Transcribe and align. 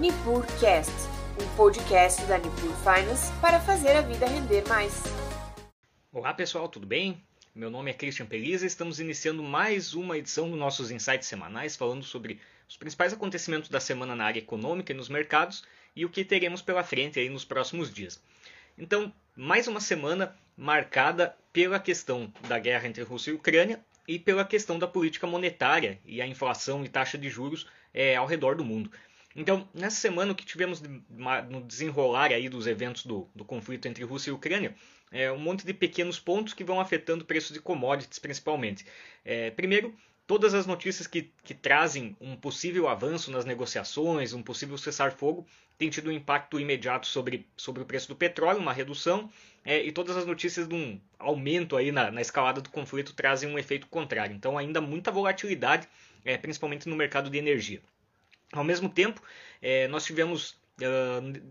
NipurCast, 0.00 0.90
um 1.38 1.56
podcast 1.56 2.24
da 2.24 2.38
Nipur 2.38 2.74
Finance 2.76 3.30
para 3.38 3.60
fazer 3.60 3.90
a 3.90 4.00
vida 4.00 4.26
render 4.26 4.66
mais. 4.66 5.02
Olá 6.10 6.32
pessoal, 6.32 6.70
tudo 6.70 6.86
bem? 6.86 7.22
Meu 7.54 7.68
nome 7.68 7.90
é 7.90 7.92
Christian 7.92 8.24
Peliza 8.24 8.64
e 8.64 8.66
estamos 8.66 8.98
iniciando 8.98 9.42
mais 9.42 9.92
uma 9.92 10.16
edição 10.16 10.48
dos 10.48 10.58
nossos 10.58 10.90
insights 10.90 11.28
semanais 11.28 11.76
falando 11.76 12.02
sobre 12.02 12.40
os 12.66 12.78
principais 12.78 13.12
acontecimentos 13.12 13.68
da 13.68 13.78
semana 13.78 14.16
na 14.16 14.24
área 14.24 14.38
econômica 14.38 14.90
e 14.90 14.96
nos 14.96 15.10
mercados 15.10 15.64
e 15.94 16.06
o 16.06 16.08
que 16.08 16.24
teremos 16.24 16.62
pela 16.62 16.82
frente 16.82 17.20
aí 17.20 17.28
nos 17.28 17.44
próximos 17.44 17.92
dias. 17.92 18.22
Então, 18.78 19.12
mais 19.36 19.68
uma 19.68 19.80
semana 19.80 20.34
marcada 20.56 21.36
pela 21.52 21.78
questão 21.78 22.32
da 22.48 22.58
guerra 22.58 22.88
entre 22.88 23.02
Rússia 23.02 23.32
e 23.32 23.34
Ucrânia 23.34 23.78
e 24.08 24.18
pela 24.18 24.46
questão 24.46 24.78
da 24.78 24.88
política 24.88 25.26
monetária 25.26 26.00
e 26.06 26.22
a 26.22 26.26
inflação 26.26 26.86
e 26.86 26.88
taxa 26.88 27.18
de 27.18 27.28
juros 27.28 27.66
é, 27.92 28.16
ao 28.16 28.24
redor 28.24 28.56
do 28.56 28.64
mundo. 28.64 28.90
Então, 29.34 29.68
nessa 29.72 29.96
semana, 29.96 30.32
o 30.32 30.34
que 30.34 30.44
tivemos 30.44 30.82
no 31.48 31.62
desenrolar 31.62 32.32
aí 32.32 32.48
dos 32.48 32.66
eventos 32.66 33.06
do, 33.06 33.28
do 33.34 33.44
conflito 33.44 33.86
entre 33.86 34.04
Rússia 34.04 34.30
e 34.30 34.32
Ucrânia 34.32 34.74
é 35.12 35.30
um 35.30 35.38
monte 35.38 35.64
de 35.64 35.74
pequenos 35.74 36.18
pontos 36.18 36.54
que 36.54 36.64
vão 36.64 36.80
afetando 36.80 37.24
o 37.24 37.26
preço 37.26 37.52
de 37.52 37.60
commodities, 37.60 38.18
principalmente. 38.18 38.84
É, 39.24 39.50
primeiro, 39.50 39.94
todas 40.26 40.54
as 40.54 40.66
notícias 40.66 41.06
que, 41.06 41.32
que 41.42 41.54
trazem 41.54 42.16
um 42.20 42.36
possível 42.36 42.88
avanço 42.88 43.30
nas 43.30 43.44
negociações, 43.44 44.32
um 44.32 44.42
possível 44.42 44.78
cessar-fogo, 44.78 45.46
têm 45.76 45.90
tido 45.90 46.10
um 46.10 46.12
impacto 46.12 46.60
imediato 46.60 47.06
sobre, 47.06 47.48
sobre 47.56 47.82
o 47.82 47.86
preço 47.86 48.08
do 48.08 48.16
petróleo, 48.16 48.60
uma 48.60 48.72
redução, 48.72 49.30
é, 49.64 49.82
e 49.82 49.90
todas 49.90 50.16
as 50.16 50.26
notícias 50.26 50.68
de 50.68 50.74
um 50.74 51.00
aumento 51.18 51.76
aí 51.76 51.90
na, 51.90 52.10
na 52.10 52.20
escalada 52.20 52.60
do 52.60 52.70
conflito 52.70 53.12
trazem 53.12 53.48
um 53.48 53.58
efeito 53.58 53.86
contrário. 53.88 54.34
Então, 54.34 54.56
ainda 54.56 54.80
muita 54.80 55.10
volatilidade, 55.10 55.88
é, 56.24 56.36
principalmente 56.36 56.88
no 56.88 56.96
mercado 56.96 57.28
de 57.28 57.38
energia. 57.38 57.80
Ao 58.52 58.64
mesmo 58.64 58.88
tempo, 58.88 59.22
é, 59.62 59.86
nós 59.88 60.04
tivemos 60.04 60.58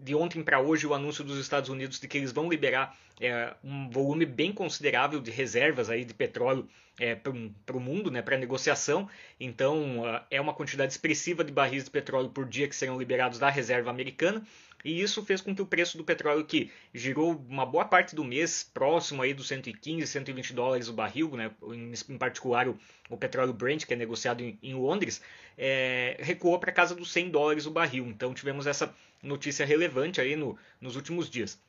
de 0.02 0.16
ontem 0.16 0.42
para 0.42 0.60
hoje 0.60 0.88
o 0.88 0.94
anúncio 0.94 1.24
dos 1.24 1.38
Estados 1.38 1.70
Unidos 1.70 2.00
de 2.00 2.08
que 2.08 2.18
eles 2.18 2.32
vão 2.32 2.50
liberar 2.50 2.98
é, 3.22 3.54
um 3.64 3.90
volume 3.90 4.26
bem 4.26 4.52
considerável 4.52 5.20
de 5.20 5.30
reservas 5.30 5.90
aí 5.90 6.04
de 6.04 6.14
petróleo 6.14 6.68
é, 7.00 7.16
para 7.16 7.78
o 7.78 7.80
mundo, 7.80 8.10
né, 8.10 8.22
para 8.22 8.38
negociação. 8.38 9.10
Então 9.40 10.02
uh, 10.02 10.22
é 10.32 10.40
uma 10.40 10.54
quantidade 10.54 10.92
expressiva 10.92 11.44
de 11.44 11.52
barris 11.52 11.84
de 11.84 11.92
petróleo 11.92 12.30
por 12.30 12.46
dia 12.48 12.68
que 12.68 12.76
serão 12.76 12.98
liberados 12.98 13.40
da 13.40 13.50
reserva 13.50 13.90
americana. 13.90 14.44
E 14.84 15.02
isso 15.02 15.26
fez 15.26 15.42
com 15.42 15.54
que 15.54 15.62
o 15.62 15.66
preço 15.66 15.98
do 15.98 16.04
petróleo, 16.04 16.46
que 16.46 16.72
girou 16.94 17.44
uma 17.50 17.66
boa 17.66 17.84
parte 17.84 18.16
do 18.16 18.24
mês 18.24 18.64
próximo 18.64 19.22
aí 19.22 19.34
dos 19.34 19.48
115, 19.48 20.08
120 20.08 20.54
dólares 20.54 20.88
o 20.88 20.94
barril, 20.94 21.36
né, 21.36 21.52
em, 21.64 21.92
em 22.10 22.18
particular 22.18 22.68
o, 22.68 22.78
o, 23.10 23.18
petróleo 23.18 23.52
Brent, 23.52 23.86
que 23.86 23.94
é 23.94 23.98
negociado 23.98 24.42
em, 24.42 24.58
em 24.64 24.74
Londres, 24.74 25.22
é, 25.58 26.18
recuou 26.20 26.58
para 26.60 26.72
casa 26.72 26.96
dos 26.96 27.12
100 27.12 27.30
dólares 27.30 27.66
o 27.66 27.72
barril. 27.72 28.08
Então 28.08 28.34
tivemos 28.34 28.68
essa 28.68 28.96
notícia 29.22 29.66
relevante 29.66 30.22
aí 30.22 30.36
no, 30.36 30.58
nos 30.80 30.96
últimos 30.96 31.30
dias. 31.30 31.60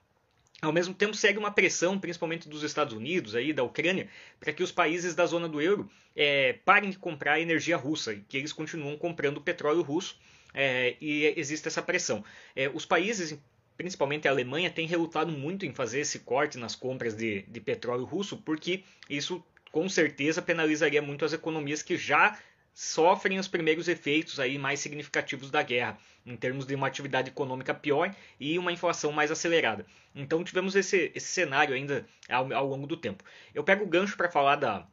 Ao 0.63 0.73
mesmo 0.73 0.93
tempo, 0.93 1.17
segue 1.17 1.39
uma 1.39 1.51
pressão, 1.51 1.99
principalmente 1.99 2.49
dos 2.49 2.63
Estados 2.63 2.93
Unidos, 2.93 3.35
aí, 3.35 3.51
da 3.51 3.63
Ucrânia, 3.63 4.09
para 4.39 4.53
que 4.53 4.63
os 4.63 4.71
países 4.71 5.15
da 5.15 5.25
zona 5.25 5.49
do 5.49 5.61
euro 5.61 5.91
é, 6.15 6.53
parem 6.65 6.91
de 6.91 6.99
comprar 6.99 7.41
energia 7.41 7.79
russa, 7.79 8.15
que 8.29 8.37
eles 8.37 8.53
continuam 8.53 8.95
comprando 8.99 9.41
petróleo 9.41 9.81
russo, 9.81 10.19
é, 10.55 10.97
e 11.01 11.35
existe 11.37 11.69
essa 11.69 11.83
pressão. 11.83 12.25
É, 12.55 12.69
os 12.69 12.85
países, 12.85 13.39
principalmente 13.77 14.29
a 14.29 14.31
Alemanha, 14.31 14.71
têm 14.71 14.87
relutado 14.87 15.31
muito 15.31 15.65
em 15.65 15.73
fazer 15.73 16.01
esse 16.01 16.21
corte 16.21 16.59
nas 16.59 16.75
compras 16.75 17.15
de, 17.15 17.43
de 17.43 17.61
petróleo 17.61 18.05
russo, 18.05 18.37
porque 18.39 18.85
isso 19.09 19.45
com 19.71 19.89
certeza 19.89 20.43
penalizaria 20.43 21.01
muito 21.01 21.25
as 21.25 21.33
economias 21.33 21.83
que 21.83 21.97
já 21.97 22.39
sofrem 22.73 23.39
os 23.39 23.49
primeiros 23.49 23.89
efeitos 23.89 24.41
aí 24.41 24.57
mais 24.59 24.81
significativos 24.81 25.51
da 25.51 25.63
guerra, 25.63 25.99
em 26.25 26.37
termos 26.37 26.67
de 26.67 26.75
uma 26.75 26.87
atividade 26.87 27.29
econômica 27.29 27.75
pior 27.75 28.15
e 28.39 28.59
uma 28.59 28.73
inflação 28.73 29.13
mais 29.13 29.31
acelerada. 29.31 29.85
Então 30.15 30.45
tivemos 30.45 30.75
esse, 30.75 31.11
esse 31.15 31.27
cenário 31.27 31.75
ainda 31.75 32.07
ao, 32.29 32.53
ao 32.53 32.67
longo 32.67 32.87
do 32.87 32.97
tempo. 32.97 33.25
Eu 33.55 33.65
pego 33.65 33.85
o 33.85 33.89
gancho 33.89 34.17
para 34.17 34.31
falar 34.31 34.57
da, 34.57 34.87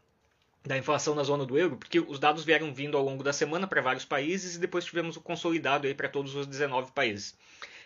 da 0.67 0.77
inflação 0.77 1.15
na 1.15 1.23
zona 1.23 1.45
do 1.45 1.57
euro, 1.57 1.77
porque 1.77 1.99
os 1.99 2.19
dados 2.19 2.43
vieram 2.43 2.73
vindo 2.73 2.97
ao 2.97 3.03
longo 3.03 3.23
da 3.23 3.33
semana 3.33 3.65
para 3.65 3.81
vários 3.81 4.05
países 4.05 4.55
e 4.55 4.59
depois 4.59 4.85
tivemos 4.85 5.15
o 5.15 5.21
consolidado 5.21 5.87
aí 5.87 5.95
para 5.95 6.09
todos 6.09 6.35
os 6.35 6.45
19 6.45 6.91
países. 6.91 7.35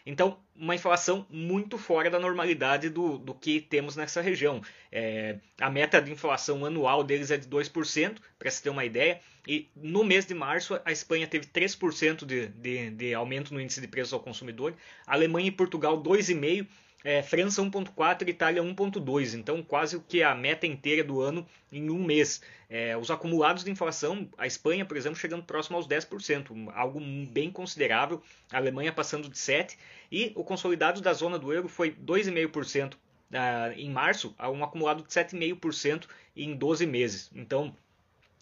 Então, 0.05 0.39
uma 0.55 0.73
inflação 0.73 1.25
muito 1.29 1.77
fora 1.77 2.09
da 2.09 2.19
normalidade 2.19 2.89
do, 2.89 3.19
do 3.19 3.35
que 3.35 3.61
temos 3.61 3.95
nessa 3.95 4.19
região. 4.19 4.61
É, 4.91 5.37
a 5.59 5.69
meta 5.69 6.01
de 6.01 6.11
inflação 6.11 6.65
anual 6.65 7.03
deles 7.03 7.29
é 7.29 7.37
de 7.37 7.47
2%, 7.47 8.17
para 8.39 8.49
se 8.49 8.63
ter 8.63 8.69
uma 8.69 8.83
ideia, 8.83 9.21
e 9.47 9.69
no 9.75 10.03
mês 10.03 10.25
de 10.25 10.33
março 10.33 10.79
a 10.83 10.91
Espanha 10.91 11.27
teve 11.27 11.45
3% 11.45 12.25
de, 12.25 12.47
de, 12.47 12.89
de 12.89 13.13
aumento 13.13 13.53
no 13.53 13.61
índice 13.61 13.79
de 13.79 13.87
preços 13.87 14.13
ao 14.13 14.19
consumidor, 14.19 14.73
a 15.05 15.13
Alemanha 15.13 15.47
e 15.47 15.51
Portugal 15.51 16.01
2,5%, 16.01 16.67
é, 17.03 17.21
França 17.23 17.61
1.4 17.61 18.27
e 18.27 18.31
Itália 18.31 18.61
1.2, 18.61 19.33
então 19.33 19.61
quase 19.63 19.95
o 19.95 20.01
que 20.01 20.21
a 20.21 20.35
meta 20.35 20.67
inteira 20.67 21.03
do 21.03 21.21
ano 21.21 21.45
em 21.71 21.89
um 21.89 22.03
mês. 22.03 22.41
É, 22.69 22.95
os 22.95 23.11
acumulados 23.11 23.63
de 23.63 23.71
inflação, 23.71 24.29
a 24.37 24.47
Espanha, 24.47 24.85
por 24.85 24.95
exemplo, 24.95 25.19
chegando 25.19 25.43
próximo 25.43 25.75
aos 25.77 25.87
10%, 25.87 26.71
algo 26.73 27.01
bem 27.29 27.51
considerável, 27.51 28.21
a 28.51 28.57
Alemanha 28.57 28.93
passando 28.93 29.27
de 29.27 29.37
7%, 29.37 29.75
e 30.11 30.31
o 30.35 30.43
consolidado 30.43 31.01
da 31.01 31.13
zona 31.13 31.37
do 31.37 31.51
euro 31.51 31.67
foi 31.67 31.91
2,5% 31.91 32.93
ah, 33.33 33.73
em 33.75 33.89
março, 33.89 34.33
a 34.37 34.49
um 34.49 34.63
acumulado 34.63 35.03
de 35.03 35.09
7,5% 35.09 36.05
em 36.35 36.55
12 36.55 36.85
meses. 36.85 37.31
Então, 37.33 37.75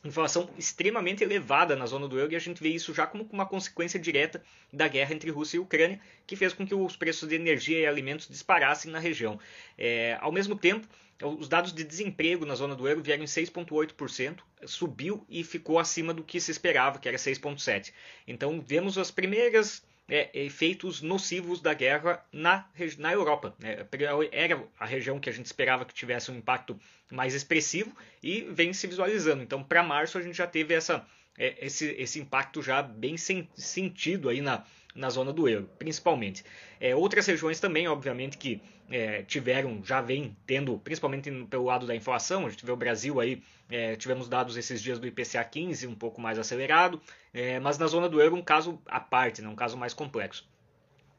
inflação 0.04 0.50
extremamente 0.58 1.24
elevada 1.24 1.76
na 1.76 1.86
zona 1.86 2.08
do 2.08 2.18
euro 2.18 2.32
e 2.32 2.36
a 2.36 2.40
gente 2.40 2.62
vê 2.62 2.70
isso 2.70 2.94
já 2.94 3.06
como 3.06 3.28
uma 3.32 3.46
consequência 3.46 4.00
direta 4.00 4.42
da 4.72 4.88
guerra 4.88 5.14
entre 5.14 5.30
Rússia 5.30 5.58
e 5.58 5.60
Ucrânia, 5.60 6.00
que 6.26 6.36
fez 6.36 6.54
com 6.54 6.66
que 6.66 6.74
os 6.74 6.96
preços 6.96 7.28
de 7.28 7.36
energia 7.36 7.80
e 7.80 7.86
alimentos 7.86 8.28
disparassem 8.28 8.92
na 8.92 9.00
região. 9.00 9.40
É, 9.78 10.18
ao 10.22 10.32
mesmo 10.32 10.56
tempo, 10.56 10.88
os 11.22 11.50
dados 11.50 11.74
de 11.74 11.84
desemprego 11.84 12.46
na 12.46 12.56
zona 12.56 12.76
do 12.76 12.88
euro 12.88 13.04
vieram 13.04 13.24
em 13.24 13.28
6,8%, 13.28 14.40
subiu 14.66 15.26
e 15.30 15.44
ficou 15.44 15.78
acima 15.78 16.14
do 16.14 16.24
que 16.24 16.40
se 16.40 16.52
esperava, 16.52 16.98
que 16.98 17.08
era 17.08 17.18
6,7%. 17.18 17.92
Então, 18.26 18.62
vemos 18.62 18.98
as 18.98 19.12
primeiras 19.12 19.84
é, 20.10 20.30
efeitos 20.34 21.02
nocivos 21.02 21.62
da 21.62 21.74
guerra 21.74 22.24
na, 22.32 22.66
na 22.98 23.14
Europa. 23.14 23.56
Né? 23.60 23.86
Era 24.32 24.62
a 24.80 24.86
região 24.86 25.20
que 25.20 25.30
a 25.30 25.34
gente 25.34 25.46
esperava 25.46 25.86
que 25.86 25.94
tivesse 25.94 26.32
um 26.32 26.38
impacto 26.38 26.80
mais 27.12 27.34
expressivo 27.34 27.96
e 28.22 28.42
vem 28.42 28.74
se 28.74 28.88
visualizando. 28.88 29.44
Então, 29.44 29.64
para 29.64 29.84
março, 29.84 30.18
a 30.18 30.22
gente 30.22 30.38
já 30.38 30.48
teve 30.48 30.74
essa, 30.74 31.06
é, 31.38 31.66
esse, 31.66 31.86
esse 31.98 32.20
impacto 32.20 32.62
já 32.62 32.82
bem 32.82 33.18
sen, 33.18 33.48
sentido 33.56 34.30
aí 34.30 34.42
na, 34.42 34.66
na 34.96 35.10
zona 35.10 35.32
do 35.32 35.48
euro, 35.48 35.70
principalmente. 35.78 36.44
É, 36.80 36.96
outras 36.96 37.26
regiões 37.26 37.60
também, 37.60 37.88
obviamente, 37.88 38.38
que 38.38 38.62
é, 38.90 39.22
tiveram, 39.24 39.84
já 39.84 40.02
vem 40.02 40.36
tendo, 40.46 40.78
principalmente 40.80 41.32
pelo 41.50 41.66
lado 41.66 41.86
da 41.86 41.96
inflação, 41.96 42.46
a 42.46 42.50
gente 42.50 42.66
vê 42.66 42.72
o 42.72 42.76
Brasil 42.76 43.20
aí, 43.20 43.42
é, 43.70 43.96
tivemos 43.96 44.28
dados 44.28 44.58
esses 44.58 44.82
dias 44.82 45.00
do 45.00 45.08
IPCA 45.08 45.44
15, 45.44 45.88
um 45.88 45.96
pouco 45.96 46.20
mais 46.20 46.40
acelerado, 46.40 47.00
é, 47.34 47.60
mas 47.60 47.78
na 47.78 47.88
zona 47.88 48.10
do 48.10 48.20
euro 48.20 48.36
um 48.36 48.42
caso 48.42 48.82
à 48.88 49.00
parte, 49.00 49.42
né, 49.42 49.48
um 49.48 49.56
caso 49.56 49.78
mais 49.78 49.94
complexo. 49.94 50.48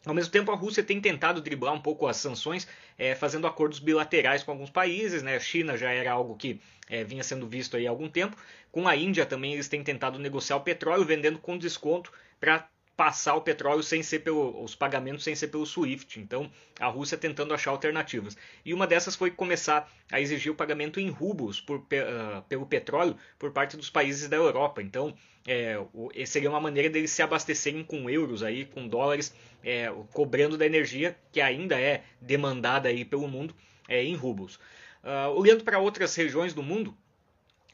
Ao 0.06 0.14
mesmo 0.14 0.32
tempo, 0.32 0.50
a 0.50 0.54
Rússia 0.54 0.82
tem 0.82 0.98
tentado 0.98 1.42
driblar 1.42 1.74
um 1.74 1.80
pouco 1.80 2.06
as 2.06 2.16
sanções, 2.16 2.66
é, 2.96 3.14
fazendo 3.14 3.46
acordos 3.46 3.78
bilaterais 3.78 4.42
com 4.42 4.50
alguns 4.50 4.70
países. 4.70 5.22
Né? 5.22 5.36
A 5.36 5.40
China 5.40 5.76
já 5.76 5.90
era 5.90 6.10
algo 6.10 6.36
que 6.36 6.58
é, 6.88 7.04
vinha 7.04 7.22
sendo 7.22 7.46
visto 7.46 7.76
há 7.76 7.88
algum 7.88 8.08
tempo. 8.08 8.34
Com 8.72 8.88
a 8.88 8.96
Índia 8.96 9.26
também 9.26 9.52
eles 9.52 9.68
têm 9.68 9.84
tentado 9.84 10.18
negociar 10.18 10.56
o 10.56 10.62
petróleo, 10.62 11.04
vendendo 11.04 11.38
com 11.38 11.58
desconto 11.58 12.10
para 12.40 12.66
passar 13.00 13.34
o 13.34 13.40
petróleo 13.40 13.82
sem 13.82 14.02
ser 14.02 14.18
pelo 14.18 14.62
os 14.62 14.74
pagamentos 14.74 15.24
sem 15.24 15.34
ser 15.34 15.48
pelo 15.48 15.64
SWIFT. 15.64 16.20
Então, 16.20 16.50
a 16.78 16.86
Rússia 16.86 17.16
tentando 17.16 17.54
achar 17.54 17.70
alternativas. 17.70 18.36
E 18.62 18.74
uma 18.74 18.86
dessas 18.86 19.16
foi 19.16 19.30
começar 19.30 19.90
a 20.12 20.20
exigir 20.20 20.52
o 20.52 20.54
pagamento 20.54 21.00
em 21.00 21.08
rublos 21.08 21.62
por, 21.62 21.78
uh, 21.78 22.42
pelo 22.46 22.66
petróleo 22.66 23.16
por 23.38 23.52
parte 23.52 23.74
dos 23.74 23.88
países 23.88 24.28
da 24.28 24.36
Europa. 24.36 24.82
Então, 24.82 25.14
é, 25.46 25.82
o, 25.94 26.10
seria 26.26 26.50
uma 26.50 26.60
maneira 26.60 26.90
deles 26.90 27.10
se 27.10 27.22
abastecerem 27.22 27.82
com 27.82 28.10
euros 28.10 28.42
aí, 28.42 28.66
com 28.66 28.86
dólares, 28.86 29.34
é, 29.64 29.90
cobrando 30.12 30.58
da 30.58 30.66
energia 30.66 31.16
que 31.32 31.40
ainda 31.40 31.80
é 31.80 32.02
demandada 32.20 32.90
aí 32.90 33.02
pelo 33.02 33.26
mundo 33.26 33.54
é, 33.88 34.04
em 34.04 34.14
rublos. 34.14 34.56
Uh, 35.02 35.30
olhando 35.34 35.64
para 35.64 35.78
outras 35.78 36.14
regiões 36.14 36.52
do 36.52 36.62
mundo, 36.62 36.94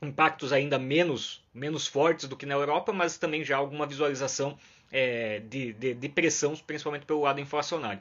impactos 0.01 0.53
ainda 0.53 0.79
menos, 0.79 1.45
menos 1.53 1.87
fortes 1.87 2.29
do 2.29 2.37
que 2.37 2.47
na 2.47 2.55
Europa, 2.55 2.93
mas 2.93 3.19
também 3.19 3.45
já 3.45 3.57
alguma 3.57 3.87
visualização 3.87 4.59
é, 4.93 5.41
de, 5.41 5.73
de, 5.73 5.95
de 5.95 6.09
pressão, 6.09 6.55
principalmente 6.57 7.07
pelo 7.07 7.23
lado 7.23 7.41
inflacionário. 7.41 8.01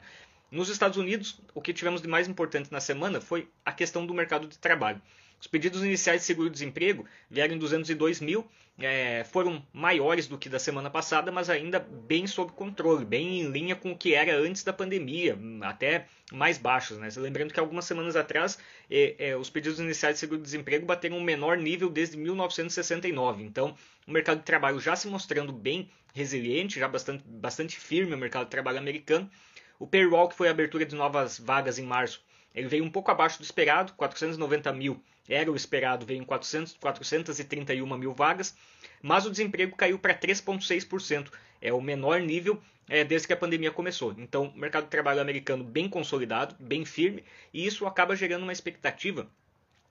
Nos 0.50 0.68
Estados 0.68 0.96
Unidos, 0.96 1.40
o 1.54 1.60
que 1.60 1.72
tivemos 1.72 2.00
de 2.00 2.08
mais 2.08 2.28
importante 2.28 2.70
na 2.70 2.80
semana 2.80 3.20
foi 3.20 3.48
a 3.64 3.72
questão 3.72 4.06
do 4.06 4.14
mercado 4.14 4.46
de 4.46 4.58
trabalho. 4.58 5.00
Os 5.40 5.46
pedidos 5.46 5.84
iniciais 5.84 6.22
de 6.22 6.26
seguro-desemprego 6.26 7.04
vieram 7.30 7.54
em 7.54 7.58
202 7.58 8.20
mil, 8.20 8.46
é, 8.78 9.24
foram 9.24 9.64
maiores 9.72 10.26
do 10.26 10.36
que 10.36 10.48
da 10.48 10.58
semana 10.58 10.90
passada, 10.90 11.32
mas 11.32 11.48
ainda 11.48 11.78
bem 11.78 12.26
sob 12.26 12.52
controle, 12.52 13.04
bem 13.04 13.40
em 13.40 13.50
linha 13.50 13.74
com 13.74 13.92
o 13.92 13.96
que 13.96 14.14
era 14.14 14.36
antes 14.36 14.62
da 14.62 14.72
pandemia, 14.72 15.38
até 15.62 16.06
mais 16.32 16.58
baixos. 16.58 16.98
Né? 16.98 17.08
Lembrando 17.16 17.52
que 17.52 17.60
algumas 17.60 17.84
semanas 17.84 18.16
atrás 18.16 18.58
é, 18.90 19.14
é, 19.18 19.36
os 19.36 19.48
pedidos 19.48 19.78
iniciais 19.78 20.16
de 20.16 20.20
seguro-desemprego 20.20 20.84
bateram 20.84 21.16
um 21.16 21.22
menor 21.22 21.56
nível 21.56 21.88
desde 21.88 22.16
1969. 22.16 23.44
Então, 23.44 23.74
o 24.06 24.10
mercado 24.10 24.38
de 24.38 24.44
trabalho 24.44 24.80
já 24.80 24.96
se 24.96 25.08
mostrando 25.08 25.52
bem 25.52 25.90
resiliente, 26.14 26.78
já 26.78 26.88
bastante, 26.88 27.22
bastante 27.26 27.78
firme 27.78 28.14
o 28.14 28.18
mercado 28.18 28.44
de 28.44 28.50
trabalho 28.50 28.78
americano. 28.78 29.30
O 29.78 29.86
payroll, 29.86 30.28
que 30.28 30.36
foi 30.36 30.48
a 30.48 30.50
abertura 30.50 30.84
de 30.84 30.94
novas 30.94 31.38
vagas 31.38 31.78
em 31.78 31.84
março, 31.84 32.22
ele 32.54 32.68
veio 32.68 32.84
um 32.84 32.90
pouco 32.90 33.10
abaixo 33.10 33.38
do 33.38 33.44
esperado, 33.44 33.92
490 33.94 34.72
mil 34.72 35.02
era 35.28 35.50
o 35.50 35.56
esperado, 35.56 36.06
veio 36.06 36.20
em 36.20 36.24
400, 36.24 36.76
431 36.80 37.98
mil 37.98 38.12
vagas, 38.12 38.56
mas 39.02 39.26
o 39.26 39.30
desemprego 39.30 39.76
caiu 39.76 39.98
para 39.98 40.14
3,6%, 40.14 41.30
é 41.60 41.72
o 41.72 41.80
menor 41.80 42.20
nível 42.20 42.60
é, 42.88 43.04
desde 43.04 43.26
que 43.26 43.32
a 43.32 43.36
pandemia 43.36 43.70
começou. 43.70 44.14
Então, 44.18 44.52
o 44.54 44.58
mercado 44.58 44.84
de 44.84 44.90
trabalho 44.90 45.20
americano 45.20 45.64
bem 45.64 45.88
consolidado, 45.88 46.54
bem 46.58 46.84
firme, 46.84 47.24
e 47.52 47.66
isso 47.66 47.86
acaba 47.86 48.14
gerando 48.14 48.44
uma 48.44 48.52
expectativa 48.52 49.28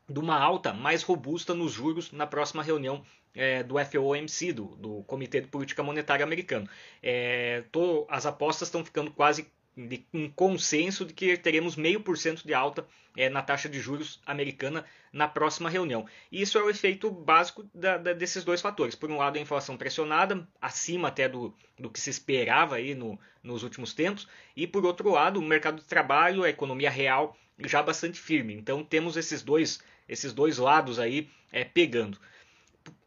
de 0.07 0.19
uma 0.19 0.39
alta 0.39 0.73
mais 0.73 1.03
robusta 1.03 1.53
nos 1.53 1.71
juros 1.71 2.11
na 2.11 2.27
próxima 2.27 2.61
reunião 2.63 3.03
é, 3.33 3.63
do 3.63 3.75
FOMC, 3.77 4.53
do, 4.53 4.65
do, 4.77 5.03
Comitê 5.03 5.41
de 5.41 5.47
Política 5.47 5.83
Monetária 5.83 6.23
Americano. 6.23 6.69
É, 7.03 7.63
as 8.07 8.25
apostas 8.25 8.67
estão 8.67 8.85
ficando 8.85 9.11
quase 9.11 9.51
de 9.77 10.05
um 10.13 10.29
consenso 10.29 11.05
de 11.05 11.13
que 11.13 11.37
teremos 11.37 11.75
meio 11.75 11.99
por 11.99 12.17
cento 12.17 12.45
de 12.45 12.53
alta 12.53 12.87
é, 13.15 13.29
na 13.29 13.41
taxa 13.41 13.67
de 13.67 13.79
juros 13.79 14.21
americana 14.25 14.85
na 15.11 15.27
próxima 15.27 15.69
reunião. 15.69 16.05
E 16.31 16.41
isso 16.41 16.57
é 16.57 16.63
o 16.63 16.69
efeito 16.69 17.09
básico 17.11 17.69
da, 17.73 17.97
da, 17.97 18.13
desses 18.13 18.43
dois 18.43 18.61
fatores. 18.61 18.95
Por 18.95 19.11
um 19.11 19.17
lado, 19.17 19.37
a 19.37 19.41
inflação 19.41 19.75
pressionada, 19.77 20.47
acima 20.61 21.09
até 21.09 21.27
do, 21.27 21.53
do 21.77 21.89
que 21.89 21.99
se 21.99 22.09
esperava 22.09 22.75
aí 22.75 22.95
no, 22.95 23.19
nos 23.43 23.63
últimos 23.63 23.93
tempos, 23.93 24.27
e 24.55 24.65
por 24.65 24.85
outro 24.85 25.11
lado, 25.11 25.39
o 25.39 25.43
mercado 25.43 25.81
de 25.81 25.87
trabalho, 25.87 26.43
a 26.43 26.49
economia 26.49 26.89
real 26.89 27.37
já 27.59 27.81
bastante 27.81 28.19
firme. 28.19 28.53
Então 28.53 28.83
temos 28.83 29.17
esses 29.17 29.41
dois, 29.41 29.79
esses 30.07 30.33
dois 30.33 30.57
lados 30.57 30.99
aí 30.99 31.29
é, 31.51 31.63
pegando. 31.63 32.17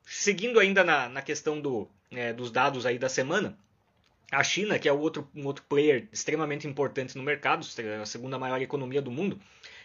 Seguindo 0.05 0.59
ainda 0.59 0.83
na, 0.83 1.09
na 1.09 1.23
questão 1.23 1.61
do, 1.61 1.89
é, 2.11 2.33
dos 2.33 2.51
dados 2.51 2.87
aí 2.87 2.99
da 2.99 3.09
semana, 3.09 3.59
a 4.31 4.43
China, 4.43 4.79
que 4.79 4.89
é 4.89 4.93
outro, 4.93 5.29
um 5.35 5.47
outro 5.47 5.65
player 5.69 6.07
extremamente 6.13 6.67
importante 6.67 7.17
no 7.17 7.23
mercado, 7.23 7.67
a 8.01 8.07
segunda 8.07 8.39
maior 8.39 8.61
economia 8.61 9.01
do 9.01 9.11
mundo, 9.11 9.41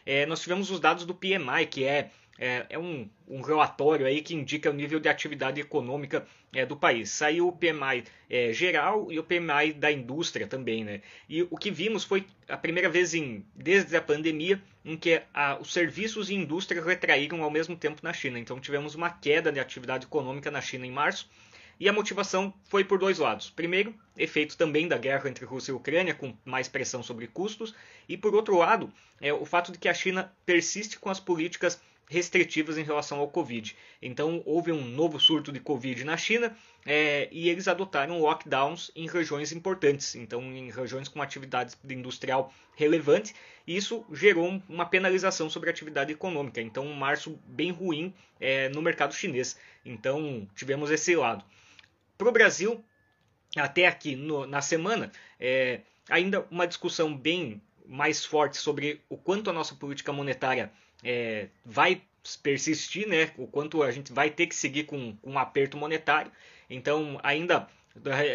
é, 0.05 0.25
nós 0.25 0.41
tivemos 0.41 0.69
os 0.69 0.79
dados 0.79 1.05
do 1.05 1.15
PMI, 1.15 1.65
que 1.69 1.85
é, 1.85 2.11
é, 2.37 2.65
é 2.71 2.79
um, 2.79 3.09
um, 3.25 3.41
relatório 3.41 4.05
aí 4.05 4.21
que 4.21 4.35
indica 4.35 4.69
o 4.69 4.73
nível 4.73 4.99
de 4.99 5.07
atividade 5.07 5.61
econômica 5.61 6.25
é, 6.51 6.65
do 6.65 6.75
país. 6.75 7.09
Saiu 7.09 7.47
o 7.47 7.53
PMI 7.53 8.03
é, 8.29 8.51
geral 8.51 9.09
e 9.09 9.17
o 9.17 9.23
PMI 9.23 9.71
da 9.73 9.89
indústria 9.89 10.45
também. 10.45 10.83
Né? 10.83 11.01
E 11.29 11.43
o 11.43 11.57
que 11.57 11.71
vimos 11.71 12.03
foi 12.03 12.25
a 12.49 12.57
primeira 12.57 12.89
vez 12.89 13.13
em, 13.13 13.45
desde 13.55 13.95
a 13.95 14.01
pandemia 14.01 14.61
em 14.83 14.97
que 14.97 15.21
a, 15.33 15.57
os 15.57 15.71
serviços 15.71 16.29
e 16.29 16.35
indústria 16.35 16.83
retraíram 16.83 17.41
ao 17.43 17.51
mesmo 17.51 17.77
tempo 17.77 18.01
na 18.03 18.11
China. 18.11 18.37
Então 18.37 18.59
tivemos 18.59 18.93
uma 18.93 19.09
queda 19.09 19.53
de 19.53 19.59
atividade 19.59 20.05
econômica 20.05 20.51
na 20.51 20.59
China 20.59 20.85
em 20.85 20.91
março 20.91 21.29
e 21.83 21.89
a 21.89 21.91
motivação 21.91 22.53
foi 22.69 22.85
por 22.85 22.97
dois 22.97 23.17
lados. 23.17 23.49
Primeiro, 23.49 23.93
efeito 24.17 24.55
também 24.55 24.87
da 24.87 24.97
guerra 24.97 25.29
entre 25.29 25.43
Rússia 25.43 25.73
e 25.73 25.75
Ucrânia, 25.75 26.13
com 26.13 26.33
mais 26.45 26.69
pressão 26.69 27.03
sobre 27.03 27.27
custos, 27.27 27.75
e 28.07 28.15
por 28.15 28.33
outro 28.33 28.57
lado, 28.57 28.89
é 29.19 29.33
o 29.33 29.43
fato 29.43 29.69
de 29.69 29.77
que 29.77 29.89
a 29.89 29.93
China 29.93 30.31
persiste 30.45 30.97
com 30.97 31.09
as 31.09 31.19
políticas 31.19 31.81
restritivas 32.07 32.77
em 32.77 32.83
relação 32.83 33.19
ao 33.19 33.27
Covid. 33.27 33.75
Então, 34.01 34.41
houve 34.45 34.71
um 34.71 34.81
novo 34.85 35.19
surto 35.19 35.51
de 35.51 35.59
Covid 35.59 36.05
na 36.05 36.15
China 36.15 36.55
é, 36.85 37.27
e 37.33 37.49
eles 37.49 37.67
adotaram 37.67 38.17
lockdowns 38.17 38.89
em 38.95 39.05
regiões 39.05 39.51
importantes, 39.51 40.15
então 40.15 40.41
em 40.41 40.71
regiões 40.71 41.09
com 41.09 41.21
atividade 41.21 41.75
industrial 41.89 42.53
relevante, 42.77 43.35
e 43.67 43.75
isso 43.75 44.05
gerou 44.13 44.61
uma 44.69 44.85
penalização 44.85 45.49
sobre 45.49 45.69
a 45.69 45.73
atividade 45.73 46.13
econômica. 46.13 46.61
Então, 46.61 46.85
um 46.85 46.95
março 46.95 47.37
bem 47.45 47.71
ruim 47.71 48.13
é, 48.39 48.69
no 48.69 48.81
mercado 48.81 49.13
chinês. 49.13 49.59
Então, 49.85 50.47
tivemos 50.55 50.89
esse 50.89 51.13
lado. 51.13 51.43
Para 52.23 52.29
o 52.29 52.31
Brasil, 52.31 52.81
até 53.53 53.85
aqui 53.85 54.15
no, 54.15 54.47
na 54.47 54.61
semana, 54.61 55.11
é, 55.37 55.81
ainda 56.09 56.47
uma 56.49 56.65
discussão 56.65 57.13
bem 57.13 57.61
mais 57.85 58.23
forte 58.23 58.55
sobre 58.55 59.01
o 59.09 59.17
quanto 59.17 59.49
a 59.49 59.53
nossa 59.53 59.75
política 59.75 60.13
monetária 60.13 60.71
é, 61.03 61.49
vai 61.65 62.01
persistir, 62.41 63.09
né? 63.09 63.31
o 63.37 63.45
quanto 63.45 63.83
a 63.83 63.91
gente 63.91 64.13
vai 64.13 64.29
ter 64.29 64.47
que 64.47 64.55
seguir 64.55 64.85
com, 64.85 65.17
com 65.17 65.31
um 65.31 65.37
aperto 65.37 65.75
monetário. 65.75 66.31
Então, 66.69 67.19
ainda 67.21 67.67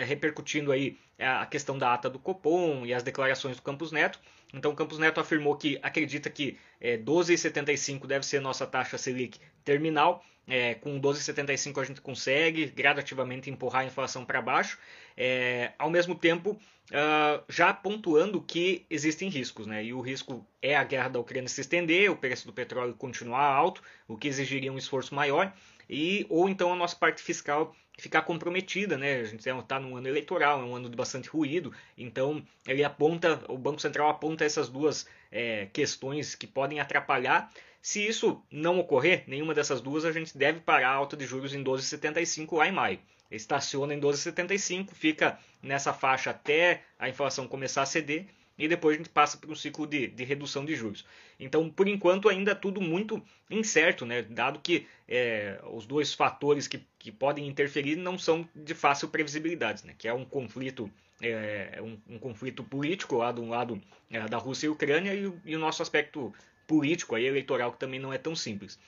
repercutindo 0.06 0.70
aí 0.70 0.98
a 1.26 1.46
questão 1.46 1.76
da 1.76 1.92
ata 1.92 2.08
do 2.08 2.18
Copom 2.18 2.86
e 2.86 2.94
as 2.94 3.02
declarações 3.02 3.56
do 3.56 3.62
Campos 3.62 3.90
Neto. 3.90 4.20
Então, 4.52 4.70
o 4.70 4.74
Campos 4.74 4.98
Neto 4.98 5.20
afirmou 5.20 5.56
que 5.56 5.78
acredita 5.82 6.30
que 6.30 6.58
é, 6.80 6.96
12,75 6.96 8.06
deve 8.06 8.24
ser 8.24 8.40
nossa 8.40 8.66
taxa 8.66 8.96
Selic 8.96 9.38
terminal. 9.64 10.24
É, 10.50 10.74
com 10.76 10.98
12,75 10.98 11.82
a 11.82 11.84
gente 11.84 12.00
consegue 12.00 12.66
gradativamente 12.66 13.50
empurrar 13.50 13.82
a 13.82 13.84
inflação 13.84 14.24
para 14.24 14.40
baixo, 14.40 14.78
é, 15.14 15.72
ao 15.78 15.90
mesmo 15.90 16.14
tempo 16.14 16.58
uh, 16.90 17.44
já 17.48 17.72
pontuando 17.72 18.40
que 18.40 18.86
existem 18.88 19.28
riscos. 19.28 19.66
Né? 19.66 19.84
E 19.84 19.92
o 19.92 20.00
risco 20.00 20.46
é 20.62 20.76
a 20.76 20.84
guerra 20.84 21.08
da 21.08 21.18
Ucrânia 21.18 21.48
se 21.48 21.60
estender, 21.60 22.10
o 22.10 22.16
preço 22.16 22.46
do 22.46 22.52
petróleo 22.52 22.94
continuar 22.94 23.44
alto, 23.44 23.82
o 24.06 24.16
que 24.16 24.28
exigiria 24.28 24.72
um 24.72 24.78
esforço 24.78 25.14
maior, 25.14 25.52
e 25.88 26.26
ou 26.28 26.48
então 26.48 26.72
a 26.72 26.76
nossa 26.76 26.96
parte 26.96 27.22
fiscal 27.22 27.74
ficar 27.98 28.22
comprometida, 28.22 28.96
né? 28.96 29.16
A 29.16 29.24
gente 29.24 29.46
está 29.48 29.80
num 29.80 29.96
ano 29.96 30.06
eleitoral, 30.06 30.60
é 30.60 30.64
um 30.64 30.76
ano 30.76 30.88
de 30.88 30.96
bastante 30.96 31.28
ruído, 31.28 31.72
então 31.96 32.42
ele 32.66 32.84
aponta, 32.84 33.42
o 33.48 33.58
Banco 33.58 33.80
Central 33.80 34.08
aponta 34.08 34.44
essas 34.44 34.68
duas 34.68 35.06
é, 35.32 35.66
questões 35.72 36.34
que 36.34 36.46
podem 36.46 36.78
atrapalhar. 36.78 37.52
Se 37.82 38.06
isso 38.06 38.42
não 38.50 38.78
ocorrer, 38.78 39.24
nenhuma 39.26 39.54
dessas 39.54 39.80
duas, 39.80 40.04
a 40.04 40.12
gente 40.12 40.36
deve 40.36 40.60
parar 40.60 40.90
a 40.90 40.94
alta 40.94 41.16
de 41.16 41.26
juros 41.26 41.54
em 41.54 41.62
12,75 41.62 42.56
lá 42.56 42.68
em 42.68 42.72
maio. 42.72 43.00
Estaciona 43.30 43.92
em 43.92 44.00
12,75, 44.00 44.94
fica 44.94 45.38
nessa 45.62 45.92
faixa 45.92 46.30
até 46.30 46.82
a 46.98 47.08
inflação 47.08 47.48
começar 47.48 47.82
a 47.82 47.86
ceder 47.86 48.26
e 48.58 48.66
depois 48.66 48.96
a 48.96 48.98
gente 48.98 49.10
passa 49.10 49.36
por 49.36 49.50
um 49.50 49.54
ciclo 49.54 49.86
de, 49.86 50.08
de 50.08 50.24
redução 50.24 50.64
de 50.64 50.74
juros. 50.74 51.06
Então, 51.38 51.70
por 51.70 51.86
enquanto, 51.86 52.28
ainda 52.28 52.54
tudo 52.54 52.80
muito 52.80 53.22
incerto, 53.48 54.04
né? 54.04 54.22
dado 54.22 54.58
que 54.58 54.86
é, 55.06 55.60
os 55.70 55.86
dois 55.86 56.12
fatores 56.12 56.66
que, 56.66 56.84
que 56.98 57.12
podem 57.12 57.46
interferir 57.46 57.96
não 57.96 58.18
são 58.18 58.48
de 58.54 58.74
fácil 58.74 59.08
previsibilidade, 59.08 59.86
né? 59.86 59.94
que 59.96 60.08
é 60.08 60.12
um 60.12 60.24
conflito 60.24 60.90
é, 61.20 61.80
um, 61.80 61.98
um, 62.14 62.18
conflito 62.18 62.62
político 62.62 63.16
lá 63.16 63.32
do 63.32 63.44
lado 63.44 63.80
é, 64.10 64.20
da 64.28 64.38
Rússia 64.38 64.66
e 64.66 64.70
Ucrânia 64.70 65.14
e, 65.14 65.32
e, 65.44 65.56
o 65.56 65.58
nosso 65.58 65.82
aspecto 65.82 66.32
político 66.66 67.14
aí, 67.14 67.26
eleitoral 67.26 67.72
que 67.72 67.78
também 67.78 67.98
não 67.98 68.12
é 68.12 68.18
tão 68.18 68.36
simples. 68.36 68.78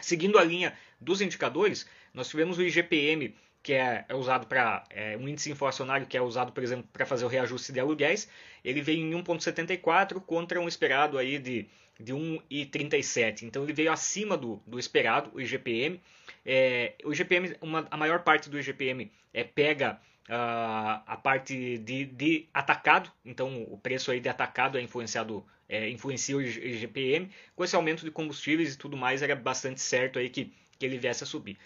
Seguindo 0.00 0.38
a 0.38 0.44
linha 0.44 0.76
dos 1.00 1.20
indicadores, 1.20 1.88
nós 2.12 2.28
tivemos 2.28 2.58
o 2.58 2.62
IGPM 2.62 3.34
que 3.64 3.72
é, 3.72 4.04
é 4.06 4.14
usado 4.14 4.46
para 4.46 4.84
é, 4.90 5.16
um 5.16 5.26
índice 5.26 5.50
inflacionário 5.50 6.06
que 6.06 6.18
é 6.18 6.20
usado, 6.20 6.52
por 6.52 6.62
exemplo, 6.62 6.86
para 6.92 7.06
fazer 7.06 7.24
o 7.24 7.28
reajuste 7.28 7.72
de 7.72 7.80
aluguéis, 7.80 8.28
ele 8.62 8.82
veio 8.82 9.00
em 9.00 9.22
1,74 9.22 10.20
contra 10.20 10.60
um 10.60 10.68
esperado 10.68 11.16
aí 11.16 11.38
de, 11.38 11.66
de 11.98 12.12
1,37. 12.12 13.42
Então 13.42 13.64
ele 13.64 13.72
veio 13.72 13.90
acima 13.90 14.36
do, 14.36 14.62
do 14.66 14.78
esperado, 14.78 15.30
o 15.32 15.40
IGPM. 15.40 15.98
É, 16.44 16.92
o 17.04 17.12
IGPM, 17.12 17.56
uma, 17.62 17.88
a 17.90 17.96
maior 17.96 18.20
parte 18.20 18.50
do 18.50 18.60
IGPM 18.60 19.10
é, 19.32 19.42
pega 19.42 19.98
uh, 20.28 21.00
a 21.06 21.18
parte 21.22 21.78
de, 21.78 22.04
de, 22.04 22.46
atacado, 22.52 23.10
então 23.24 23.62
o 23.62 23.78
preço 23.78 24.10
aí 24.10 24.20
de 24.20 24.28
atacado 24.28 24.76
é 24.76 24.82
influenciado, 24.82 25.42
é, 25.66 25.88
influencia 25.88 26.36
o 26.36 26.42
IGPM. 26.42 27.30
Com 27.56 27.64
esse 27.64 27.74
aumento 27.74 28.04
de 28.04 28.10
combustíveis 28.10 28.74
e 28.74 28.76
tudo 28.78 28.94
mais, 28.94 29.22
era 29.22 29.34
bastante 29.34 29.80
certo 29.80 30.18
aí 30.18 30.28
que, 30.28 30.52
que 30.78 30.84
ele 30.84 30.98
viesse 30.98 31.24
a 31.24 31.26
subir. 31.26 31.56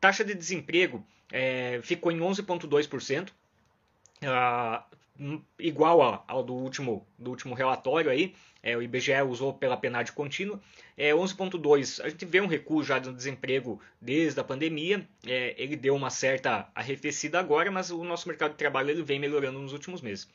Taxa 0.00 0.24
de 0.24 0.34
desemprego 0.34 1.04
é, 1.30 1.80
ficou 1.82 2.10
em 2.10 2.18
11,2%, 2.18 3.28
uh, 3.28 3.32
ah, 4.24 4.86
igual 5.58 6.24
ao, 6.26 6.42
do, 6.42 6.54
último, 6.54 7.06
do 7.18 7.30
último 7.30 7.54
relatório 7.54 8.10
aí, 8.10 8.34
é, 8.62 8.76
o 8.76 8.82
IBGE 8.82 9.12
usou 9.28 9.52
pela 9.52 9.76
PNAD 9.76 10.12
contínua, 10.12 10.60
é, 10.96 11.12
11,2%, 11.12 12.04
a 12.04 12.08
gente 12.08 12.24
vê 12.24 12.40
um 12.40 12.46
recuo 12.46 12.82
já 12.82 12.98
do 12.98 13.12
desemprego 13.12 13.80
desde 14.00 14.40
a 14.40 14.44
pandemia, 14.44 15.06
é, 15.26 15.54
ele 15.58 15.76
deu 15.76 15.94
uma 15.94 16.10
certa 16.10 16.68
arrefecida 16.74 17.38
agora, 17.38 17.70
mas 17.70 17.90
o 17.90 18.02
nosso 18.02 18.28
mercado 18.28 18.52
de 18.52 18.56
trabalho 18.56 18.90
ele 18.90 19.02
vem 19.02 19.18
melhorando 19.18 19.58
nos 19.58 19.72
últimos 19.72 20.00
meses. 20.00 20.28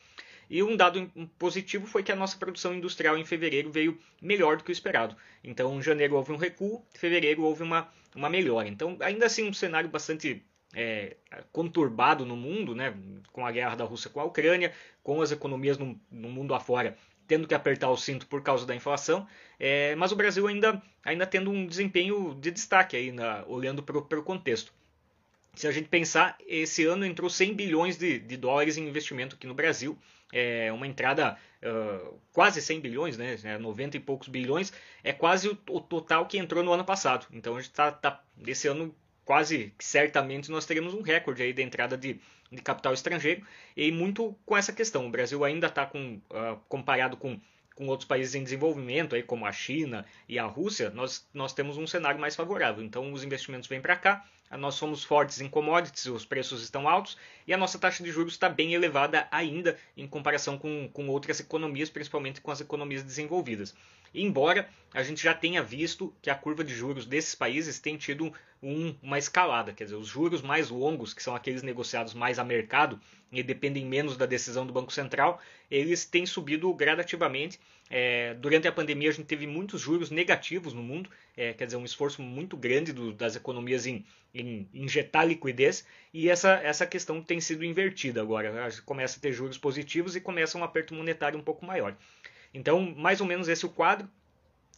E 0.48 0.62
um 0.62 0.76
dado 0.76 1.10
positivo 1.38 1.86
foi 1.86 2.02
que 2.02 2.12
a 2.12 2.16
nossa 2.16 2.36
produção 2.36 2.74
industrial 2.74 3.18
em 3.18 3.24
fevereiro 3.24 3.70
veio 3.70 3.98
melhor 4.20 4.56
do 4.56 4.64
que 4.64 4.70
o 4.70 4.72
esperado. 4.72 5.16
Então, 5.42 5.76
em 5.78 5.82
janeiro 5.82 6.14
houve 6.16 6.32
um 6.32 6.36
recuo, 6.36 6.84
em 6.94 6.98
fevereiro 6.98 7.42
houve 7.42 7.62
uma, 7.62 7.88
uma 8.14 8.30
melhora. 8.30 8.68
Então, 8.68 8.96
ainda 9.00 9.26
assim, 9.26 9.48
um 9.48 9.52
cenário 9.52 9.88
bastante 9.88 10.44
é, 10.74 11.16
conturbado 11.52 12.24
no 12.24 12.36
mundo, 12.36 12.74
né, 12.74 12.94
com 13.32 13.46
a 13.46 13.50
guerra 13.50 13.74
da 13.74 13.84
Rússia 13.84 14.10
com 14.10 14.20
a 14.20 14.24
Ucrânia, 14.24 14.72
com 15.02 15.20
as 15.20 15.32
economias 15.32 15.78
no, 15.78 16.00
no 16.10 16.28
mundo 16.28 16.54
afora 16.54 16.96
tendo 17.26 17.46
que 17.46 17.54
apertar 17.54 17.90
o 17.90 17.96
cinto 17.96 18.26
por 18.26 18.42
causa 18.42 18.66
da 18.66 18.74
inflação, 18.74 19.26
é, 19.58 19.94
mas 19.96 20.12
o 20.12 20.16
Brasil 20.16 20.46
ainda, 20.46 20.80
ainda 21.04 21.26
tendo 21.26 21.50
um 21.50 21.66
desempenho 21.66 22.34
de 22.40 22.50
destaque 22.50 22.96
aí, 22.96 23.12
na, 23.12 23.44
olhando 23.46 23.82
para 23.82 23.98
o 23.98 24.22
contexto. 24.22 24.72
Se 25.56 25.66
a 25.66 25.72
gente 25.72 25.88
pensar, 25.88 26.36
esse 26.46 26.84
ano 26.84 27.04
entrou 27.04 27.30
100 27.30 27.54
bilhões 27.54 27.96
de, 27.96 28.18
de 28.18 28.36
dólares 28.36 28.76
em 28.76 28.86
investimento 28.86 29.36
aqui 29.36 29.46
no 29.46 29.54
Brasil, 29.54 29.98
é 30.32 30.70
uma 30.70 30.86
entrada 30.86 31.38
uh, 31.62 32.20
quase 32.32 32.60
100 32.60 32.80
bilhões, 32.80 33.16
né, 33.16 33.58
90 33.58 33.96
é 33.96 33.98
e 33.98 34.02
poucos 34.02 34.28
bilhões, 34.28 34.72
é 35.02 35.12
quase 35.12 35.48
o, 35.48 35.58
o, 35.70 35.80
total 35.80 36.26
que 36.26 36.36
entrou 36.36 36.62
no 36.62 36.72
ano 36.72 36.84
passado. 36.84 37.26
Então 37.32 37.54
a 37.56 37.60
gente 37.60 37.70
está, 37.70 37.90
tá, 37.90 38.22
esse 38.46 38.68
ano 38.68 38.94
quase 39.24 39.72
certamente 39.78 40.50
nós 40.50 40.66
teremos 40.66 40.94
um 40.94 41.00
recorde 41.00 41.42
aí 41.42 41.52
de 41.52 41.62
entrada 41.62 41.96
de, 41.96 42.20
de 42.52 42.62
capital 42.62 42.92
estrangeiro 42.92 43.42
e 43.76 43.90
muito 43.90 44.36
com 44.44 44.56
essa 44.56 44.72
questão. 44.72 45.06
O 45.06 45.10
Brasil 45.10 45.42
ainda 45.42 45.68
está 45.68 45.86
com, 45.86 46.20
uh, 46.30 46.60
comparado 46.68 47.16
com 47.16 47.40
com 47.76 47.86
outros 47.88 48.08
países 48.08 48.34
em 48.34 48.42
desenvolvimento, 48.42 49.14
aí, 49.14 49.22
como 49.22 49.44
a 49.44 49.52
China 49.52 50.06
e 50.26 50.38
a 50.38 50.46
Rússia, 50.46 50.88
nós, 50.90 51.28
nós 51.32 51.52
temos 51.52 51.76
um 51.76 51.86
cenário 51.86 52.18
mais 52.18 52.34
favorável. 52.34 52.82
Então, 52.82 53.12
os 53.12 53.22
investimentos 53.22 53.68
vêm 53.68 53.82
para 53.82 53.94
cá, 53.94 54.24
nós 54.52 54.74
somos 54.74 55.02
fortes 55.02 55.40
em 55.40 55.48
commodities, 55.48 56.06
os 56.06 56.24
preços 56.24 56.62
estão 56.62 56.88
altos 56.88 57.16
e 57.46 57.52
a 57.52 57.56
nossa 57.56 57.78
taxa 57.78 58.04
de 58.04 58.10
juros 58.10 58.34
está 58.34 58.48
bem 58.48 58.74
elevada 58.74 59.26
ainda 59.30 59.76
em 59.96 60.06
comparação 60.06 60.58
com, 60.58 60.88
com 60.92 61.08
outras 61.08 61.40
economias, 61.40 61.90
principalmente 61.90 62.40
com 62.40 62.50
as 62.50 62.60
economias 62.60 63.02
desenvolvidas. 63.02 63.74
Embora 64.14 64.68
a 64.94 65.02
gente 65.02 65.22
já 65.22 65.34
tenha 65.34 65.62
visto 65.62 66.14
que 66.22 66.30
a 66.30 66.34
curva 66.34 66.64
de 66.64 66.74
juros 66.74 67.06
desses 67.06 67.34
países 67.34 67.78
tem 67.78 67.96
tido 67.96 68.32
um, 68.62 68.94
uma 69.02 69.18
escalada, 69.18 69.72
quer 69.72 69.84
dizer, 69.84 69.96
os 69.96 70.08
juros 70.08 70.40
mais 70.42 70.70
longos, 70.70 71.12
que 71.12 71.22
são 71.22 71.34
aqueles 71.34 71.62
negociados 71.62 72.14
mais 72.14 72.38
a 72.38 72.44
mercado 72.44 73.00
e 73.30 73.42
dependem 73.42 73.84
menos 73.84 74.16
da 74.16 74.24
decisão 74.24 74.66
do 74.66 74.72
Banco 74.72 74.92
Central, 74.92 75.40
eles 75.70 76.04
têm 76.04 76.24
subido 76.24 76.72
gradativamente. 76.72 77.60
É, 77.90 78.34
durante 78.34 78.66
a 78.66 78.72
pandemia 78.72 79.10
a 79.10 79.12
gente 79.12 79.26
teve 79.26 79.46
muitos 79.46 79.80
juros 79.80 80.10
negativos 80.10 80.72
no 80.72 80.82
mundo, 80.82 81.10
é, 81.36 81.52
quer 81.52 81.66
dizer, 81.66 81.76
um 81.76 81.84
esforço 81.84 82.22
muito 82.22 82.56
grande 82.56 82.92
do, 82.92 83.12
das 83.12 83.36
economias 83.36 83.86
em, 83.86 84.04
em, 84.34 84.68
injetar 84.72 85.26
liquidez, 85.26 85.86
e 86.12 86.30
essa, 86.30 86.54
essa 86.62 86.86
questão 86.86 87.22
tem 87.22 87.40
sido 87.40 87.64
invertida 87.64 88.20
agora. 88.20 88.68
Começa 88.84 89.18
a 89.18 89.20
ter 89.20 89.32
juros 89.32 89.58
positivos 89.58 90.16
e 90.16 90.20
começa 90.20 90.56
um 90.56 90.64
aperto 90.64 90.94
monetário 90.94 91.38
um 91.38 91.42
pouco 91.42 91.66
maior. 91.66 91.94
Então, 92.54 92.94
mais 92.96 93.20
ou 93.20 93.26
menos 93.26 93.48
esse 93.48 93.64
é 93.64 93.68
o 93.68 93.70
quadro, 93.70 94.08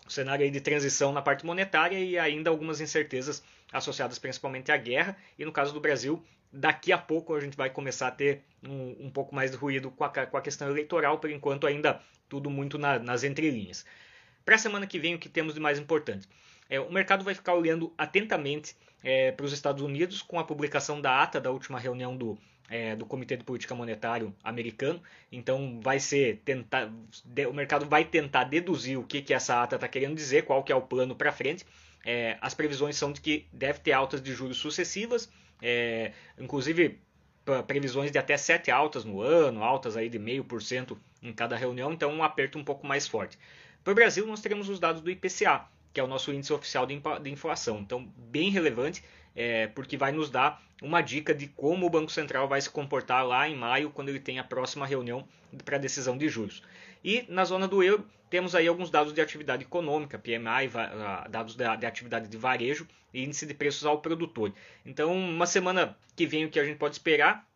o 0.06 0.10
cenário 0.10 0.44
aí 0.44 0.50
de 0.50 0.60
transição 0.60 1.12
na 1.12 1.22
parte 1.22 1.46
monetária 1.46 1.98
e 1.98 2.18
ainda 2.18 2.50
algumas 2.50 2.80
incertezas 2.80 3.42
associadas 3.72 4.18
principalmente 4.18 4.72
à 4.72 4.76
guerra. 4.76 5.16
E 5.38 5.44
no 5.44 5.52
caso 5.52 5.72
do 5.72 5.80
Brasil, 5.80 6.24
daqui 6.52 6.92
a 6.92 6.98
pouco 6.98 7.34
a 7.34 7.40
gente 7.40 7.56
vai 7.56 7.70
começar 7.70 8.08
a 8.08 8.10
ter 8.10 8.42
um, 8.62 9.06
um 9.06 9.10
pouco 9.10 9.34
mais 9.34 9.50
de 9.50 9.56
ruído 9.56 9.90
com 9.90 10.04
a, 10.04 10.08
com 10.08 10.36
a, 10.36 10.40
questão 10.40 10.68
eleitoral, 10.68 11.18
por 11.18 11.30
enquanto 11.30 11.66
ainda 11.66 12.00
tudo 12.28 12.50
muito 12.50 12.78
na, 12.78 12.98
nas 12.98 13.22
entrelinhas. 13.22 13.84
Para 14.48 14.54
a 14.54 14.58
semana 14.58 14.86
que 14.86 14.98
vem, 14.98 15.14
o 15.14 15.18
que 15.18 15.28
temos 15.28 15.52
de 15.52 15.60
mais 15.60 15.78
importante? 15.78 16.26
É, 16.70 16.80
o 16.80 16.90
mercado 16.90 17.22
vai 17.22 17.34
ficar 17.34 17.52
olhando 17.52 17.92
atentamente 17.98 18.74
é, 19.04 19.30
para 19.30 19.44
os 19.44 19.52
Estados 19.52 19.82
Unidos 19.82 20.22
com 20.22 20.38
a 20.40 20.44
publicação 20.44 21.02
da 21.02 21.22
ata 21.22 21.38
da 21.38 21.50
última 21.50 21.78
reunião 21.78 22.16
do 22.16 22.38
é, 22.70 22.96
do 22.96 23.04
Comitê 23.04 23.36
de 23.36 23.44
Política 23.44 23.74
Monetário 23.74 24.34
americano. 24.42 25.02
Então 25.30 25.78
vai 25.82 26.00
ser 26.00 26.40
tentar, 26.46 26.90
o 27.46 27.52
mercado 27.52 27.84
vai 27.84 28.06
tentar 28.06 28.44
deduzir 28.44 28.98
o 28.98 29.04
que, 29.04 29.20
que 29.20 29.34
essa 29.34 29.62
ata 29.62 29.74
está 29.74 29.86
querendo 29.86 30.14
dizer, 30.14 30.46
qual 30.46 30.64
que 30.64 30.72
é 30.72 30.74
o 30.74 30.80
plano 30.80 31.14
para 31.14 31.30
frente. 31.30 31.66
É, 32.02 32.38
as 32.40 32.54
previsões 32.54 32.96
são 32.96 33.12
de 33.12 33.20
que 33.20 33.46
deve 33.52 33.80
ter 33.80 33.92
altas 33.92 34.22
de 34.22 34.32
juros 34.32 34.56
sucessivas, 34.56 35.30
é, 35.60 36.12
inclusive 36.38 36.98
previsões 37.66 38.10
de 38.10 38.18
até 38.18 38.36
7 38.38 38.70
altas 38.70 39.04
no 39.04 39.20
ano, 39.20 39.62
altas 39.62 39.94
aí 39.94 40.08
de 40.08 40.18
0,5% 40.18 40.96
em 41.22 41.32
cada 41.34 41.54
reunião, 41.54 41.92
então 41.92 42.12
um 42.12 42.22
aperto 42.22 42.58
um 42.58 42.64
pouco 42.64 42.86
mais 42.86 43.06
forte. 43.06 43.38
Para 43.82 43.92
o 43.92 43.94
Brasil, 43.94 44.26
nós 44.26 44.40
teremos 44.40 44.68
os 44.68 44.78
dados 44.78 45.00
do 45.00 45.10
IPCA, 45.10 45.66
que 45.92 46.00
é 46.00 46.04
o 46.04 46.06
nosso 46.06 46.32
índice 46.32 46.52
oficial 46.52 46.86
de 46.86 47.30
inflação, 47.30 47.78
então 47.78 48.12
bem 48.16 48.50
relevante, 48.50 49.02
é, 49.34 49.66
porque 49.68 49.96
vai 49.96 50.12
nos 50.12 50.30
dar 50.30 50.62
uma 50.82 51.00
dica 51.00 51.34
de 51.34 51.46
como 51.48 51.86
o 51.86 51.90
Banco 51.90 52.10
Central 52.10 52.46
vai 52.48 52.60
se 52.60 52.70
comportar 52.70 53.26
lá 53.26 53.48
em 53.48 53.56
maio, 53.56 53.90
quando 53.90 54.08
ele 54.08 54.20
tem 54.20 54.38
a 54.38 54.44
próxima 54.44 54.86
reunião 54.86 55.26
para 55.64 55.78
decisão 55.78 56.16
de 56.16 56.28
juros. 56.28 56.62
E 57.02 57.24
na 57.28 57.44
zona 57.44 57.66
do 57.66 57.82
euro, 57.82 58.06
temos 58.30 58.54
aí 58.54 58.68
alguns 58.68 58.90
dados 58.90 59.12
de 59.12 59.20
atividade 59.20 59.64
econômica, 59.64 60.18
PMI, 60.18 60.68
dados 61.30 61.54
de 61.54 61.64
atividade 61.64 62.28
de 62.28 62.36
varejo 62.36 62.86
e 63.12 63.24
índice 63.24 63.46
de 63.46 63.54
preços 63.54 63.86
ao 63.86 64.00
produtor. 64.00 64.52
Então, 64.84 65.16
uma 65.16 65.46
semana 65.46 65.96
que 66.14 66.26
vem, 66.26 66.44
o 66.44 66.50
que 66.50 66.60
a 66.60 66.64
gente 66.64 66.76
pode 66.76 66.94
esperar 66.94 67.48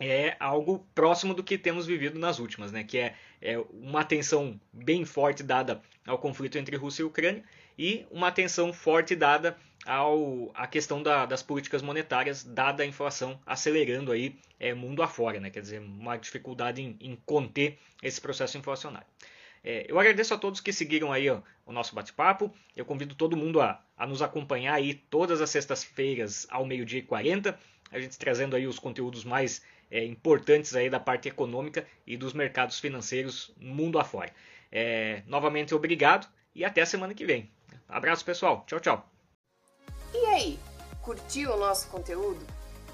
é 0.00 0.36
algo 0.38 0.86
próximo 0.94 1.34
do 1.34 1.42
que 1.42 1.56
temos 1.56 1.86
vivido 1.86 2.18
nas 2.18 2.38
últimas, 2.38 2.72
né? 2.72 2.84
que 2.84 2.98
é, 2.98 3.14
é 3.42 3.58
uma 3.72 4.00
atenção 4.00 4.58
bem 4.72 5.04
forte 5.04 5.42
dada 5.42 5.82
ao 6.06 6.18
conflito 6.18 6.56
entre 6.56 6.76
Rússia 6.76 7.02
e 7.02 7.04
Ucrânia 7.04 7.42
e 7.78 8.06
uma 8.10 8.28
atenção 8.28 8.72
forte 8.72 9.16
dada 9.16 9.56
ao, 9.84 10.50
à 10.54 10.66
questão 10.66 11.02
da, 11.02 11.26
das 11.26 11.42
políticas 11.42 11.82
monetárias, 11.82 12.44
dada 12.44 12.82
a 12.82 12.86
inflação 12.86 13.40
acelerando 13.44 14.12
aí 14.12 14.36
é, 14.60 14.72
mundo 14.72 15.02
afora, 15.02 15.40
né? 15.40 15.50
quer 15.50 15.60
dizer, 15.60 15.80
uma 15.80 16.16
dificuldade 16.16 16.80
em, 16.80 16.96
em 17.00 17.16
conter 17.26 17.78
esse 18.02 18.20
processo 18.20 18.56
inflacionário. 18.56 19.06
É, 19.64 19.86
eu 19.88 19.98
agradeço 19.98 20.34
a 20.34 20.38
todos 20.38 20.60
que 20.60 20.72
seguiram 20.72 21.12
aí 21.12 21.28
ó, 21.30 21.40
o 21.64 21.72
nosso 21.72 21.94
bate-papo. 21.94 22.52
Eu 22.76 22.84
convido 22.84 23.14
todo 23.14 23.36
mundo 23.36 23.60
a, 23.60 23.80
a 23.96 24.06
nos 24.06 24.22
acompanhar 24.22 24.74
aí 24.74 24.94
todas 24.94 25.40
as 25.40 25.50
sextas-feiras 25.50 26.46
ao 26.50 26.66
meio-dia 26.66 26.98
e 26.98 27.02
40, 27.02 27.58
a 27.90 28.00
gente 28.00 28.18
trazendo 28.18 28.56
aí 28.56 28.66
os 28.66 28.78
conteúdos 28.78 29.24
mais 29.24 29.62
é, 29.92 30.04
importantes 30.06 30.74
aí 30.74 30.88
da 30.88 30.98
parte 30.98 31.28
econômica 31.28 31.86
e 32.06 32.16
dos 32.16 32.32
mercados 32.32 32.80
financeiros 32.80 33.52
mundo 33.60 33.98
afora. 33.98 34.32
É, 34.72 35.22
novamente, 35.26 35.74
obrigado 35.74 36.26
e 36.54 36.64
até 36.64 36.80
a 36.80 36.86
semana 36.86 37.12
que 37.12 37.26
vem. 37.26 37.50
Abraço, 37.86 38.24
pessoal. 38.24 38.64
Tchau, 38.66 38.80
tchau. 38.80 39.06
E 40.14 40.24
aí, 40.26 40.58
curtiu 41.02 41.52
o 41.52 41.58
nosso 41.58 41.88
conteúdo? 41.88 42.40